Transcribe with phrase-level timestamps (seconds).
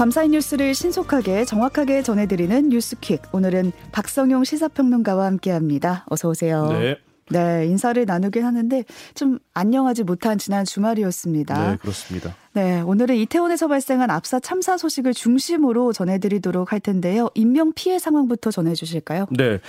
[0.00, 3.20] 밤사이 뉴스를 신속하게 정확하게 전해드리는 뉴스퀵.
[3.32, 6.06] 오늘은 박성용 시사평론가와 함께합니다.
[6.08, 6.68] 어서 오세요.
[6.68, 6.96] 네.
[7.28, 11.70] 네, 인사를 나누긴 하는데 좀 안녕하지 못한 지난 주말이었습니다.
[11.72, 12.34] 네, 그렇습니다.
[12.54, 17.28] 네, 오늘은 이태원에서 발생한 압사 참사 소식을 중심으로 전해드리도록 할 텐데요.
[17.34, 19.26] 인명 피해 상황부터 전해주실까요?
[19.36, 19.60] 네.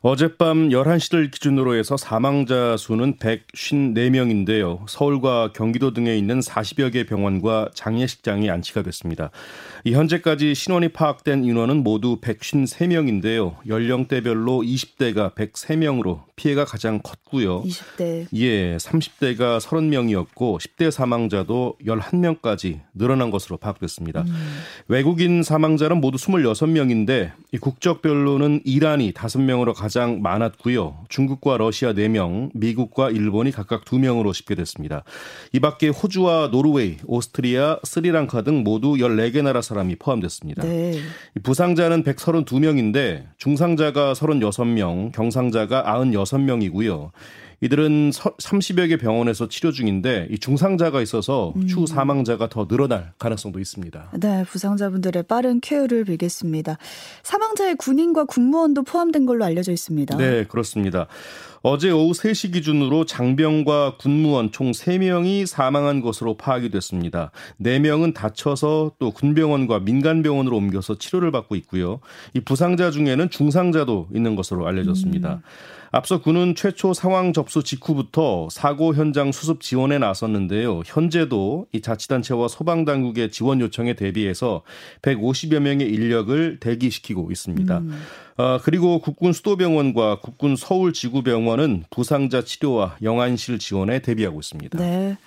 [0.00, 4.84] 어젯밤 11시를 기준으로 해서 사망자 수는 154명인데요.
[4.88, 9.30] 서울과 경기도 등에 있는 40여 개 병원과 장례식장이 안치가 됐습니다.
[9.84, 13.56] 이 현재까지 신원이 파악된 인원은 모두 153명인데요.
[13.66, 17.62] 연령대별로 20대가 103명으로 피해가 가장 컸고요.
[17.62, 18.26] 20대.
[18.34, 24.22] 예, 30대가 30명이었고 10대 사망자도 11명까지 늘어난 것으로 파악됐습니다.
[24.22, 24.58] 음.
[24.86, 31.04] 외국인 사망자는 모두 26명인데 이 국적별로는 이란이 5명으로 가장 많았고요.
[31.08, 35.04] 중국과 러시아 4명, 미국과 일본이 각각 2명으로 집계됐습니다.
[35.52, 40.62] 이 밖에 호주와 노르웨이, 오스트리아, 스리랑카 등 모두 14개 나라 사람이 포함됐습니다.
[40.62, 40.98] 네.
[41.42, 47.10] 부상자는 132명인데 중상자가 36명, 경상자가 96명이고요.
[47.60, 51.66] 이들은 30여 개 병원에서 치료 중인데 이 중상자가 있어서 음.
[51.66, 54.12] 추후 사망자가 더 늘어날 가능성도 있습니다.
[54.20, 56.78] 네, 부상자분들의 빠른 쾌유를 빌겠습니다.
[57.24, 60.16] 사망자의 군인과 군무원도 포함된 걸로 알려져 있습니다.
[60.16, 61.08] 네, 그렇습니다.
[61.62, 67.30] 어제 오후 3시 기준으로 장병과 군무원 총 3명이 사망한 것으로 파악이 됐습니다.
[67.60, 72.00] 4명은 다쳐서 또 군병원과 민간병원으로 옮겨서 치료를 받고 있고요.
[72.34, 75.34] 이 부상자 중에는 중상자도 있는 것으로 알려졌습니다.
[75.34, 75.42] 음.
[75.90, 80.82] 앞서 군은 최초 상황 접수 직후부터 사고 현장 수습 지원에 나섰는데요.
[80.84, 84.62] 현재도 이 자치단체와 소방당국의 지원 요청에 대비해서
[85.02, 87.78] 150여 명의 인력을 대기시키고 있습니다.
[87.78, 88.00] 음.
[88.38, 94.78] 어, 그리고 국군 수도병원과 국군 서울지구병원은 부상자 치료와 영안실 지원에 대비하고 있습니다.
[94.78, 95.18] 네.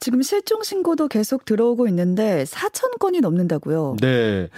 [0.00, 3.96] 지금 실종 신고도 계속 들어오고 있는데 4천 건이 넘는다고요?
[4.00, 4.48] 네.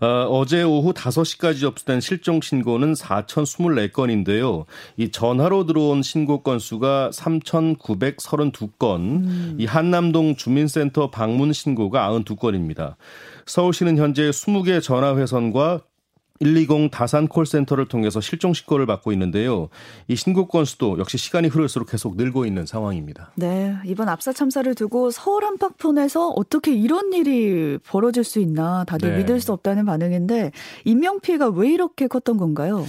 [0.00, 4.64] 어, 제 오후 5시까지 접수된 실종 신고는 4,024건인데요.
[4.96, 9.56] 이 전화로 들어온 신고 건수가 3,932건, 음.
[9.58, 12.96] 이 한남동 주민센터 방문 신고가 92건입니다.
[13.46, 15.82] 서울시는 현재 20개 전화 회선과
[16.42, 19.68] 120 다산 콜센터를 통해서 실종 신고를 받고 있는데요.
[20.08, 23.32] 이 신고 건수도 역시 시간이 흐를수록 계속 늘고 있는 상황입니다.
[23.36, 29.16] 네, 이번 압사 참사를 두고 서울 한박폰에서 어떻게 이런 일이 벌어질 수 있나 다들 네.
[29.18, 30.52] 믿을 수 없다는 반응인데
[30.84, 32.84] 인명 피해가 왜 이렇게 컸던 건가요?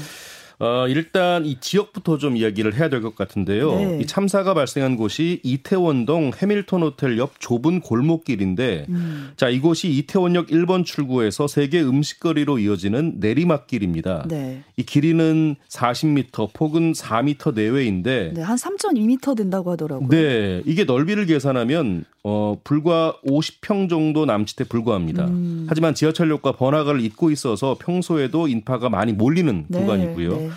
[0.59, 3.75] 어, 일단 이 지역부터 좀 이야기를 해야 될 것 같은데요.
[3.75, 3.99] 네.
[4.01, 9.31] 이 참사가 발생한 곳이 이태원동 해밀턴 호텔 옆 좁은 골목길인데, 음.
[9.35, 14.25] 자 이곳이 이태원역 1번 출구에서 세계 음식거리로 이어지는 내리막길입니다.
[14.29, 14.61] 네.
[14.77, 20.07] 이 길이는 40m, 폭은 4m 내외인데, 네, 한 3.2m 된다고 하더라고요.
[20.09, 25.25] 네, 이게 넓이를 계산하면 어, 불과 50평 정도 남짓에 불과합니다.
[25.25, 25.65] 음.
[25.67, 30.29] 하지만 지하철역과 번화가를 잇고 있어서 평소에도 인파가 많이 몰리는 네, 구간이고요.
[30.29, 30.49] 네.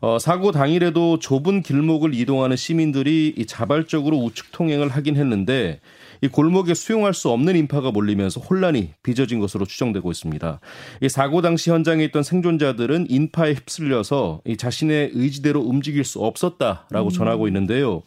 [0.00, 5.80] 어, 사고 당일에도 좁은 길목을 이동하는 시민들이 자발적으로 우측 통행을 하긴 했는데
[6.22, 10.60] 이 골목에 수용할 수 없는 인파가 몰리면서 혼란이 빚어진 것으로 추정되고 있습니다.
[11.02, 17.10] 이 사고 당시 현장에 있던 생존자들은 인파에 휩쓸려서 이 자신의 의지대로 움직일 수 없었다라고 음.
[17.10, 18.02] 전하고 있는데요.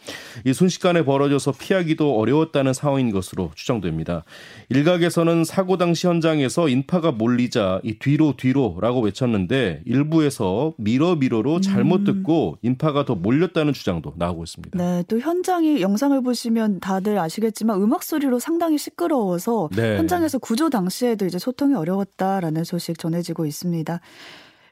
[0.45, 4.23] 이 순식간에 벌어져서 피하기도 어려웠다는 상황인 것으로 추정됩니다.
[4.69, 12.03] 일각에서는 사고 당시 현장에서 인파가 몰리자 이 뒤로 뒤로라고 외쳤는데 일부에서 밀어 밀어로 잘못 음.
[12.05, 14.77] 듣고 인파가 더 몰렸다는 주장도 나오고 있습니다.
[14.77, 19.97] 네, 또 현장이 영상을 보시면 다들 아시겠지만 음악 소리로 상당히 시끄러워서 네.
[19.97, 23.99] 현장에서 구조 당시에도 이제 소통이 어려웠다라는 소식 전해지고 있습니다.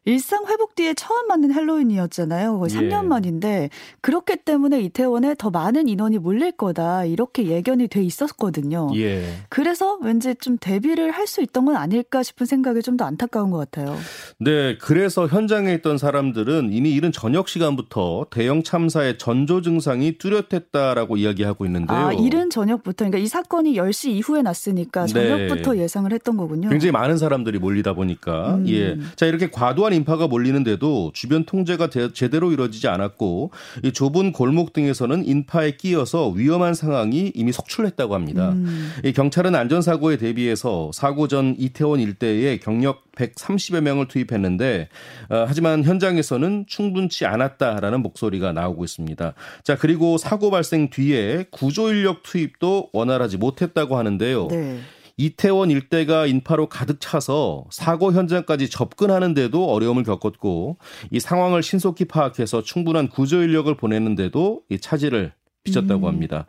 [0.05, 2.57] 일상 회복 뒤에 처음 맞는 헬로윈이었잖아요.
[2.57, 3.07] 거의 3년 예.
[3.07, 3.69] 만인데
[4.01, 8.89] 그렇기 때문에 이태원에 더 많은 인원이 몰릴 거다 이렇게 예견이 돼 있었거든요.
[8.95, 9.23] 예.
[9.49, 13.57] 그래서 왠지 좀 대비를 할 수 있던 건 아닐까 싶은 생각이 좀 더 안타까운 것
[13.57, 13.95] 같아요.
[14.37, 21.65] 네, 그래서 현장에 있던 사람들은 이미 이른 저녁 시간부터 대형 참사의 전조 증상이 뚜렷했다라고 이야기하고
[21.67, 21.97] 있는데요.
[21.97, 25.13] 아, 이른 저녁부터 그러니까 이 사건이 10시 이후에 났으니까 네.
[25.13, 25.83] 저녁부터 네.
[25.83, 26.67] 예상을 했던 거군요.
[26.69, 28.67] 굉장히 많은 사람들이 몰리다 보니까 음.
[28.67, 28.97] 예.
[29.15, 33.51] 자, 이렇게 과도한 과도한 인파가 몰리는데도 주변 통제가 제, 제대로 이루어지지 않았고
[33.83, 38.51] 이 좁은 골목 등에서는 인파에 끼어서 위험한 상황이 이미 속출했다고 합니다.
[38.51, 38.91] 음.
[39.03, 44.87] 이 경찰은 안전사고에 대비해서 사고 전 이태원 일대에 경력 130여 명을 투입했는데
[45.29, 49.33] 어, 하지만 현장에서는 충분치 않았다라는 목소리가 나오고 있습니다.
[49.63, 54.47] 자 그리고 사고 발생 뒤에 구조 인력 투입도 원활하지 못했다고 하는데요.
[54.47, 54.79] 네.
[55.21, 60.77] 이태원 일대가 인파로 가득 차서 사고 현장까지 접근하는데도 어려움을 겪었고
[61.11, 65.33] 이 상황을 신속히 파악해서 충분한 구조 인력을 보내는데도 이 차질을
[65.63, 66.13] 빚었다고 음.
[66.13, 66.47] 합니다.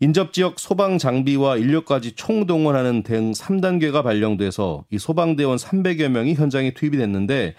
[0.00, 6.96] 인접 지역 소방 장비와 인력까지 총동원하는 등 3단계가 발령돼서 이 소방대원 300여 명이 현장에 투입이
[6.96, 7.54] 됐는데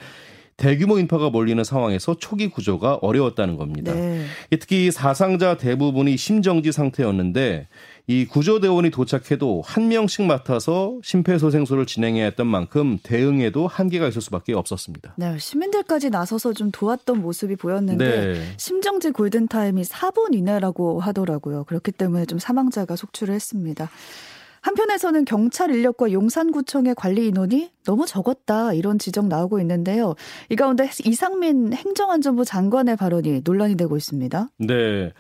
[0.58, 3.94] 대규모 인파가 몰리는 상황에서 초기 구조가 어려웠다는 겁니다.
[3.94, 4.26] 네.
[4.60, 7.68] 특히 사상자 대부분이 심정지 상태였는데
[8.08, 15.14] 이 구조대원이 도착해도 한 명씩 맡아서 심폐소생술을 진행해야 했던 만큼 대응에도 한계가 있을 수밖에 없었습니다.
[15.18, 18.54] 네, 시민들까지 나서서 좀 도왔던 모습이 보였는데 네.
[18.58, 21.66] 심정지 골든타임이 4분 이내라고 하더라고요.
[21.66, 23.90] 그렇기 때문에 좀 사망자가 속출을 했습니다.
[24.68, 30.16] 한편에서는 경찰 인력과 용산구청의 관리 인원이 너무 적었다 이런 지적 나오고 있는데요.
[30.50, 34.50] 이 가운데 이상민 행정안전부 장관의 발언이 논란이 되고 있습니다.
[34.60, 35.14] 네.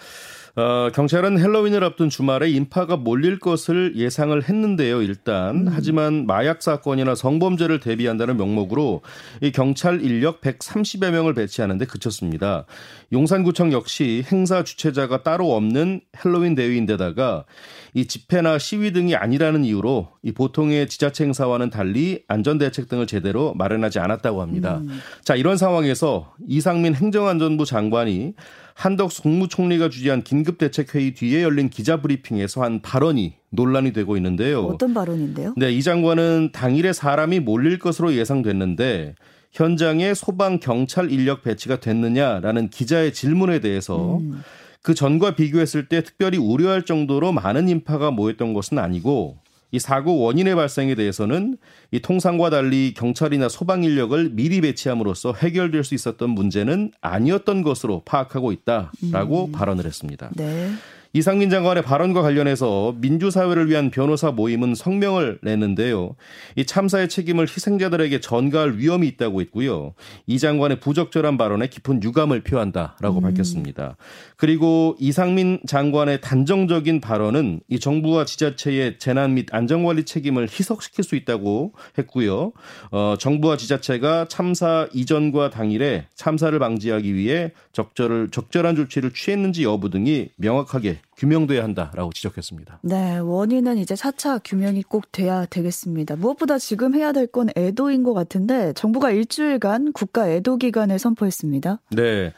[0.57, 5.67] 어, 경찰은 헬로윈을 앞둔 주말에 인파가 몰릴 것을 예상을 했는데요, 일단.
[5.67, 5.67] 음.
[5.69, 9.03] 하지만 마약 사건이나 성범죄를 대비한다는 명목으로
[9.41, 12.65] 이 경찰 인력 130여 명을 배치하는데 그쳤습니다.
[13.13, 17.45] 용산구청 역시 행사 주최자가 따로 없는 헬로윈 대회인데다가
[17.93, 23.53] 이 집회나 시위 등이 아니라는 이유로 이 보통의 지자체 행사와는 달리 안전 대책 등을 제대로
[23.53, 24.79] 마련하지 않았다고 합니다.
[24.79, 24.99] 음.
[25.23, 28.33] 자, 이런 상황에서 이상민 행정안전부 장관이
[28.77, 34.65] 한덕수 국무총리가 주재한 긴급대책회의 뒤에 열린 기자 브리핑에서 한 발언이 논란이 되고 있는데요.
[34.65, 35.55] 어떤 발언인데요?
[35.57, 39.15] 네, 이 장관은 당일에 사람이 몰릴 것으로 예상됐는데
[39.51, 44.43] 현장에 소방 경찰 인력 배치가 됐느냐라는 기자의 질문에 대해서 음.
[44.83, 49.39] 그 전과 비교했을 때 특별히 우려할 정도로 많은 인파가 모였던 것은 아니고
[49.71, 51.57] 이 사고 원인의 발생에 대해서는
[51.91, 58.51] 이 통상과 달리 경찰이나 소방 인력을 미리 배치함으로써 해결될 수 있었던 문제는 아니었던 것으로 파악하고
[58.51, 59.51] 있다라고 음.
[59.51, 60.31] 발언을 했습니다.
[60.35, 60.71] 네.
[61.13, 66.15] 이상민 장관의 발언과 관련해서 민주사회를 위한 변호사 모임은 성명을 냈는데요.
[66.55, 69.93] 이 참사의 책임을 희생자들에게 전가할 위험이 있다고 했고요.
[70.25, 73.21] 이 장관의 부적절한 발언에 깊은 유감을 표한다라고 음.
[73.21, 73.97] 밝혔습니다.
[74.35, 81.73] 그리고 이상민 장관의 단정적인 발언은 이 정부와 지자체의 재난 및 안전관리 책임을 희석시킬 수 있다고
[81.97, 82.51] 했고요.
[82.91, 90.29] 어, 정부와 지자체가 참사 이전과 당일에 참사를 방지하기 위해 적절을 적절한 조치를 취했는지 여부 등이
[90.37, 92.79] 명확하게 규명돼야 한다라고 지적했습니다.
[92.83, 96.15] 네, 원인은 이제 4차 규명이 꼭 돼야 되겠습니다.
[96.15, 101.81] 무엇보다 지금 해야 될 건 애도인 것 같은데 정부가 일주일간 국가 애도 기간을 선포했습니다.
[101.91, 102.33] 네.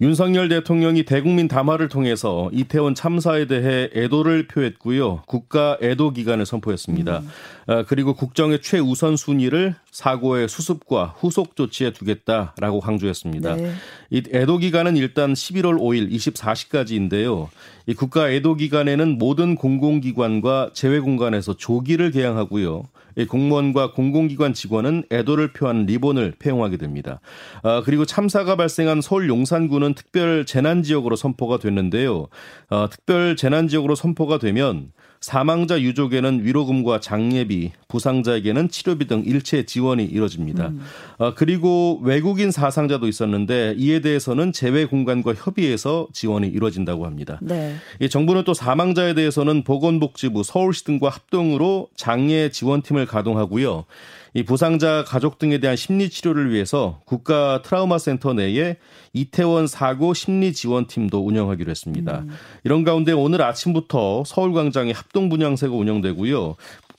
[0.00, 5.22] 윤석열 대통령이 대국민 담화를 통해서 이태원 참사에 대해 애도를 표했고요.
[5.26, 7.18] 국가 애도 기간을 선포했습니다.
[7.18, 7.28] 음.
[7.66, 13.56] 아, 그리고 국정의 최우선 순위를 사고의 수습과 후속 조치에 두겠다라고 강조했습니다.
[13.56, 13.72] 네.
[14.10, 17.48] 이 애도 기간은 일단 11월 5일 24시까지인데요.
[17.86, 22.84] 이 국가 애도 기간에는 모든 공공기관과 재외공간에서 조기를 개항하고요.
[23.28, 27.20] 공무원과 공공기관 직원은 애도를 표한 리본을 폐용하게 됩니다.
[27.62, 32.28] 아, 그리고 참사가 발생한 서울 용산구는 특별 재난 지역으로 선포가 됐는데요.
[32.70, 34.92] 아, 특별 재난 지역으로 선포가 되면
[35.22, 40.68] 사망자 유족에는 위로금과 장례비, 부상자에게는 치료비 등 일체 지원이 이뤄집니다.
[40.68, 40.80] 음.
[41.18, 47.38] 아, 그리고 외국인 사상자도 있었는데 이에 대해서는 재외 공간과 협의해서 지원이 이뤄진다고 합니다.
[47.40, 47.76] 네.
[48.00, 53.84] 이 정부는 또 사망자에 대해서는 보건복지부, 서울시 등과 합동으로 장례 지원팀을 가동하고요.
[54.34, 58.76] 이 부상자 가족 등에 대한 심리 치료를 위해서 국가 트라우마 센터 내에
[59.12, 62.20] 이태원 사고 심리 지원팀도 운영하기로 했습니다.
[62.20, 62.30] 음.
[62.64, 66.56] 이런 가운데 오늘 아침부터 서울 광장에 합동 분향소가 운영되고요.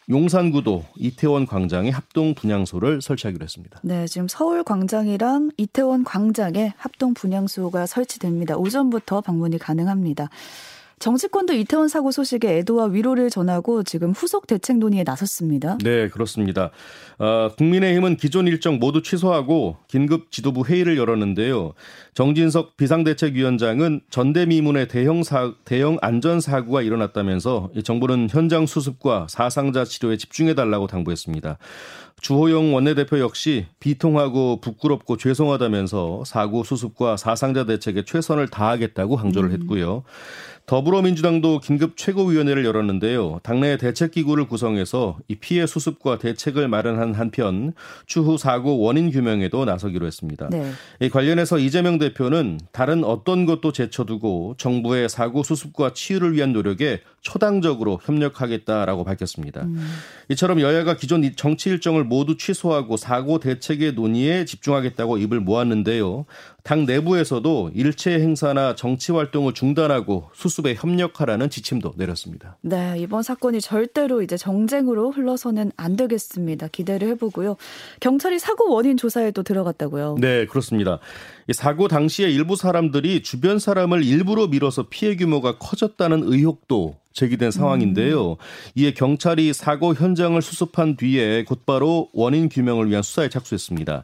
[0.09, 3.79] 용산구도 이태원 광장에 합동 분향소를 설치하기로 했습니다.
[3.83, 8.57] 네, 지금 서울 광장이랑 이태원 광장에 합동 분향소가 설치됩니다.
[8.57, 10.29] 오전부터 방문이 가능합니다.
[10.99, 15.77] 정치권도 이태원 사고 소식에 애도와 위로를 전하고 지금 후속 대책 논의에 나섰습니다.
[15.83, 16.71] 네, 그렇습니다.
[17.19, 21.73] 어, 국민의힘은 기존 일정 모두 취소하고 긴급 지도부 회의를 열었는데요.
[22.13, 30.53] 정진석 비상대책위원장은 전대미문의 대형 사, 대형 안전 사고가 일어났다면서 정부는 현장 수습과 사상자 치료에 집중해
[30.53, 31.57] 달라고 당부했습니다.
[32.23, 39.53] 주호영 원내대표 역시 비통하고 부끄럽고 죄송하다면서 사고 수습과 사상자 대책에 최선을 다하겠다고 강조를 음.
[39.53, 40.03] 했고요.
[40.65, 43.41] 더불어민주당도 긴급 최고위원회를 열었는데요.
[43.43, 47.73] 당내 대책기구를 구성해서 이 피해 수습과 대책을 마련한 한편
[48.05, 50.47] 추후 사고 원인 규명에도 나서기로 했습니다.
[50.49, 50.71] 네.
[51.01, 57.99] 이 관련해서 이재명 대표는 다른 어떤 것도 제쳐두고 정부의 사고 수습과 치유를 위한 노력에 초당적으로
[58.03, 59.63] 협력하겠다라고 밝혔습니다.
[59.63, 59.85] 음.
[60.29, 66.25] 이처럼 여야가 기존 정치 일정을 모두 취소하고 사고 대책의 논의에 집중하겠다고 입을 모았는데요.
[66.61, 72.57] 당 내부에서도 일체 행사나 정치 활동을 중단하고 수습에 협력하라는 지침도 내렸습니다.
[72.61, 76.67] 네, 이번 사건이 절대로 이제 정쟁으로 흘러서는 안 되겠습니다.
[76.67, 77.57] 기대를 해보고요.
[77.99, 80.17] 경찰이 사고 원인 조사에도 들어갔다고요?
[80.19, 80.99] 네, 그렇습니다.
[81.51, 88.31] 사고 당시에 일부 사람들이 주변 사람을 일부러 밀어서 피해 규모가 커졌다는 의혹도 제기된 상황인데요.
[88.31, 88.35] 음.
[88.75, 94.03] 이에 경찰이 사고 현장을 수습한 뒤에 곧바로 원인 규명을 위한 수사에 착수했습니다.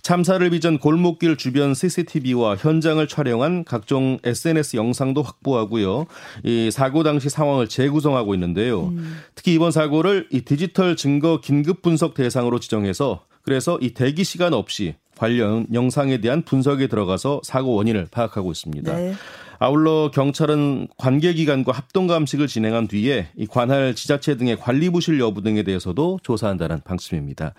[0.00, 6.06] 참사를 빚은 골목길 주변 CCTV와 현장을 촬영한 각종 SNS 영상도 확보하고요.
[6.44, 8.86] 이 사고 당시 상황을 재구성하고 있는데요.
[8.86, 9.18] 음.
[9.34, 14.94] 특히 이번 사고를 이 디지털 증거 긴급 분석 대상으로 지정해서 그래서 이 대기 시간 없이
[15.18, 18.96] 관련 영상에 대한 분석에 들어가서 사고 원인을 파악하고 있습니다.
[18.96, 19.14] 네.
[19.58, 25.64] 아울러 경찰은 관계기관과 합동 감식을 진행한 뒤에 이 관할 지자체 등의 관리 부실 여부 등에
[25.64, 27.54] 대해서도 조사한다는 방침입니다.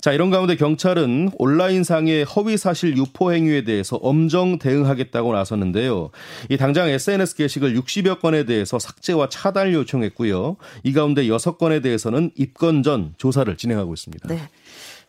[0.00, 6.10] 자, 이런 가운데 경찰은 온라인상의 허위 사실 유포 행위에 대해서 엄정 대응하겠다고 나섰는데요.
[6.50, 10.56] 이 당장 SNS 게시글 60여 건에 대해서 삭제와 차단을 요청했고요.
[10.82, 14.28] 이 가운데 6건에 대해서는 입건 전 조사를 진행하고 있습니다.
[14.28, 14.48] 네.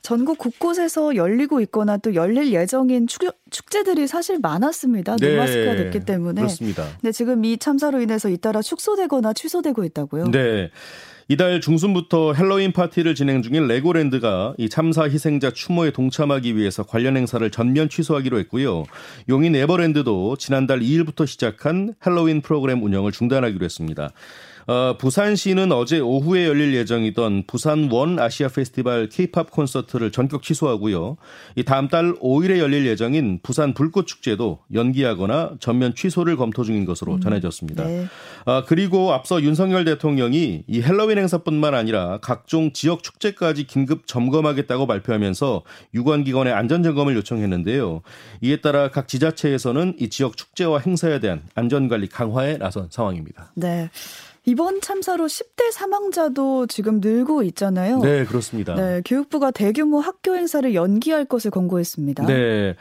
[0.05, 5.15] 전국 곳곳에서 열리고 있거나 또 열릴 예정인 축, 축제들이 사실 많았습니다.
[5.15, 5.31] 네.
[5.31, 6.41] 노마스크가 됐기 때문에.
[6.41, 6.85] 그렇습니다.
[7.01, 10.29] 네, 지금 이 참사로 인해서 잇따라 축소되거나 취소되고 있다고요.
[10.29, 10.69] 네.
[11.27, 17.49] 이달 중순부터 헬로윈 파티를 진행 중인 레고랜드가 이 참사 희생자 추모에 동참하기 위해서 관련 행사를
[17.49, 18.83] 전면 취소하기로 했고요.
[19.27, 24.11] 용인 에버랜드도 지난달 2일부터 시작한 헬로윈 프로그램 운영을 중단하기로 했습니다.
[24.67, 31.17] 어, 부산시는 어제 오후에 열릴 예정이던 부산 원 아시아 페스티벌 케이팝 콘서트를 전격 취소하고요.
[31.55, 37.15] 이 다음 달 5일에 열릴 예정인 부산 불꽃 축제도 연기하거나 전면 취소를 검토 중인 것으로
[37.15, 37.83] 음, 전해졌습니다.
[37.85, 38.07] 네.
[38.45, 45.61] 아, 그리고 앞서 윤석열 대통령이 이 헬로윈 행사뿐만 아니라 각종 지역 축제까지 긴급 점검하겠다고 발표하면서
[45.93, 48.01] 유관 기관의 안전 점검을 요청했는데요.
[48.41, 53.51] 이에 따라 각 지자체에서는 이 지역 축제와 행사에 대한 안전 관리 강화에 나선 상황입니다.
[53.55, 53.89] 네.
[54.45, 57.99] 이번 참사로 10대 사망자도 지금 늘고 있잖아요.
[57.99, 58.75] 네, 그렇습니다.
[58.75, 62.27] 네, 교육부가 대규모 학교 행사를 연기할 것을 권고했습니다.
[62.27, 62.75] 네.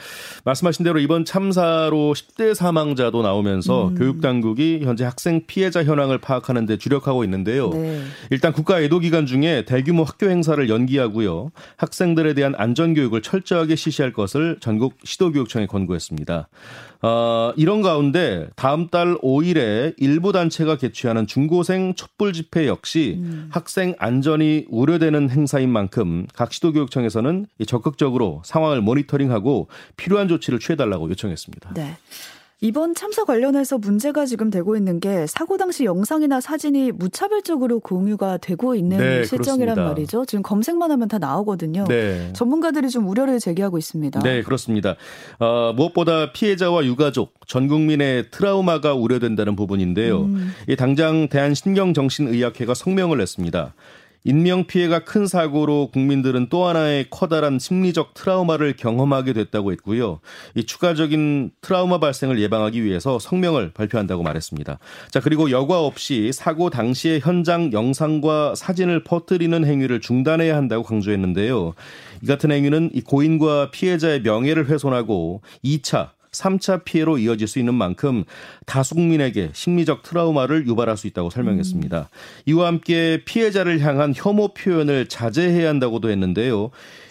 [0.44, 3.94] 말씀하신 대로 이번 참사로 10대 사망자도 나오면서 음.
[3.94, 7.70] 교육 당국이 현재 학생 피해자 현황을 파악하는 데 주력하고 있는데요.
[7.70, 8.02] 네.
[8.30, 11.50] 일단 국가 애도 기간 중에 대규모 학교 행사를 연기하고요.
[11.78, 16.48] 학생들에 대한 안전 교육을 철저하게 실시할 것을 전국 시도교육청에 권고했습니다.
[17.04, 23.48] 어, 이런 가운데 다음 달 5일에 일부 단체가 개최하는 중고생 촛불 집회 역시 음.
[23.52, 29.68] 학생 안전이 우려되는 행사인 만큼 각 시도교육청에서는 적극적으로 상황을 모니터링하고
[29.98, 31.74] 필요한 조치를 취해달라고 요청했습니다.
[31.74, 31.98] 네.
[32.64, 38.74] 이번 참사 관련해서 문제가 지금 되고 있는 게 사고 당시 영상이나 사진이 무차별적으로 공유가 되고
[38.74, 39.82] 있는 네, 실정이란 그렇습니다.
[39.82, 40.24] 말이죠.
[40.24, 41.84] 지금 검색만 하면 다 나오거든요.
[41.86, 42.32] 네.
[42.32, 44.20] 전문가들이 좀 우려를 제기하고 있습니다.
[44.20, 44.96] 네, 그렇습니다.
[45.38, 50.22] 어, 무엇보다 피해자와 유가족, 전 국민의 트라우마가 우려된다는 부분인데요.
[50.22, 50.54] 음.
[50.78, 53.74] 당장 대한신경정신의학회가 성명을 냈습니다.
[54.24, 60.20] 인명 피해가 큰 사고로 국민들은 또 하나의 커다란 심리적 트라우마를 경험하게 됐다고 했고요.
[60.54, 64.78] 이 추가적인 트라우마 발생을 예방하기 위해서 성명을 발표한다고 말했습니다.
[65.10, 71.74] 자, 그리고 여과 없이 사고 당시의 현장 영상과 사진을 퍼뜨리는 행위를 중단해야 한다고 강조했는데요.
[72.22, 78.24] 이 같은 행위는 이 고인과 피해자의 명예를 훼손하고 2차 3차 피해로 이어질 수 있는 만큼
[78.66, 81.98] 다수국민에게 심리적 트라우마를 유발할 수 있다고 설명했습니다.
[81.98, 82.04] 음.
[82.46, 86.70] 이와 함께 피해자를 향한 혐오 표현을 자제해야 한다고도 했는데요.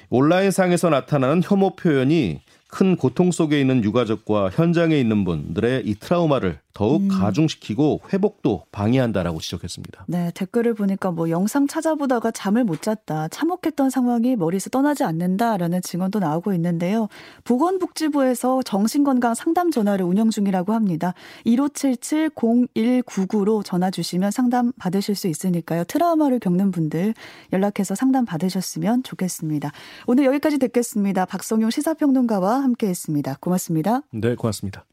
[0.09, 7.03] 온라인상에서 나타나는 혐오 표현이 큰 고통 속에 있는 유가족과 현장에 있는 분들의 이 트라우마를 더욱
[7.03, 7.07] 음.
[7.07, 10.05] 가중시키고 회복도 방해한다라고 지적했습니다.
[10.07, 13.27] 네, 댓글을 보니까 뭐 영상 찾아보다가 잠을 못 잤다.
[13.27, 17.09] 참혹했던 상황이 머리에서 떠나지 않는다라는 증언도 나오고 있는데요.
[17.43, 21.13] 보건복지부에서 정신건강 상담 전화를 운영 중이라고 합니다.
[21.45, 25.83] 1577-0199로 전화 주시면 상담 받으실 수 있으니까요.
[25.83, 27.13] 트라우마를 겪는 분들
[27.51, 29.71] 연락해서 상담 받으셨으면 좋겠습니다.
[30.07, 31.25] 오늘 여기까지 듣겠습니다.
[31.25, 33.37] 박성용 시사평론가와 함께 했습니다.
[33.39, 34.01] 고맙습니다.
[34.11, 34.85] 네, 고맙습니다.